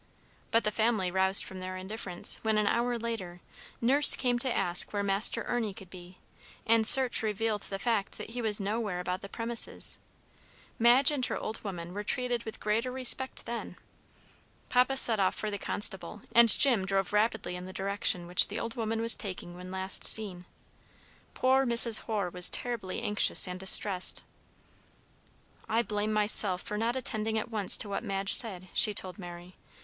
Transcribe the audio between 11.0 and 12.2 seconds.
and her old woman were